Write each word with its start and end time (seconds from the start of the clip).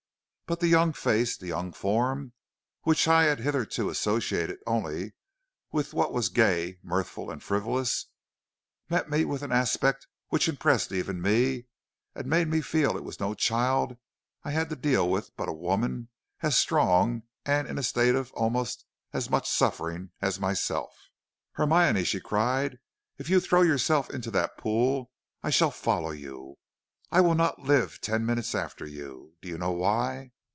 "But 0.51 0.59
the 0.59 0.67
young 0.67 0.91
face, 0.91 1.37
the 1.37 1.47
young 1.47 1.71
form 1.71 2.33
which 2.81 3.07
I 3.07 3.23
had 3.23 3.39
hitherto 3.39 3.89
associated 3.89 4.59
only 4.67 5.13
with 5.71 5.93
what 5.93 6.11
was 6.11 6.27
gay, 6.27 6.77
mirthful, 6.83 7.31
and 7.31 7.41
frivolous, 7.41 8.07
met 8.89 9.09
me 9.09 9.23
with 9.23 9.43
an 9.43 9.53
aspect 9.53 10.07
which 10.27 10.49
impressed 10.49 10.91
even 10.91 11.21
me 11.21 11.67
and 12.13 12.27
made 12.27 12.49
me 12.49 12.59
feel 12.59 12.97
it 12.97 13.03
was 13.05 13.17
no 13.21 13.33
child 13.33 13.95
I 14.43 14.51
had 14.51 14.69
to 14.71 14.75
deal 14.75 15.09
with 15.09 15.31
but 15.37 15.47
a 15.47 15.53
woman 15.53 16.09
as 16.41 16.57
strong 16.59 17.23
and 17.45 17.65
in 17.65 17.77
a 17.77 17.83
state 17.83 18.15
of 18.15 18.33
almost 18.33 18.83
as 19.13 19.29
much 19.29 19.49
suffering 19.49 20.11
as 20.21 20.37
myself. 20.37 20.93
"'Hermione,' 21.53 22.03
she 22.03 22.19
cried, 22.19 22.77
'if 23.17 23.29
you 23.29 23.39
throw 23.39 23.61
yourself 23.61 24.09
into 24.09 24.29
that 24.31 24.57
pool, 24.57 25.11
I 25.41 25.49
shall 25.49 25.71
follow 25.71 26.11
you. 26.11 26.57
I 27.09 27.21
will 27.21 27.35
not 27.35 27.59
live 27.59 28.01
ten 28.01 28.25
minutes 28.25 28.53
after 28.53 28.85
you. 28.85 29.33
Do 29.41 29.47
you 29.47 29.57
know 29.57 29.71
why? 29.71 30.31